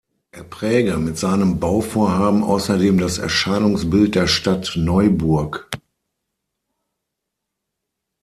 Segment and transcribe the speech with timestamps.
[0.31, 5.69] Er präge mit seinen Bauvorhaben außerdem das Erscheinungsbild der Stadt Neuburg.